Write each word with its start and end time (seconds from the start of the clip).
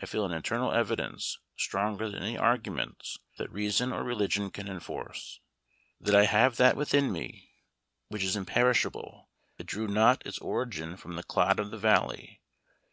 I 0.00 0.06
feel 0.06 0.24
an 0.24 0.30
internal 0.30 0.70
evidence, 0.70 1.40
stronger 1.56 2.08
than 2.08 2.22
any 2.22 2.38
arguments 2.38 3.18
that 3.36 3.50
reason 3.50 3.92
or 3.92 4.04
religion 4.04 4.52
can 4.52 4.68
enforce, 4.68 5.40
that 6.00 6.14
I 6.14 6.26
have 6.26 6.56
that 6.58 6.76
within 6.76 7.10
me 7.10 7.50
which 8.06 8.22
is 8.22 8.36
imperishable; 8.36 9.28
that 9.56 9.64
drew 9.66 9.88
not 9.88 10.24
its 10.24 10.38
origin 10.38 10.96
from 10.96 11.16
the 11.16 11.24
'clod 11.24 11.58
of 11.58 11.72
the 11.72 11.78
valley.' 11.78 12.40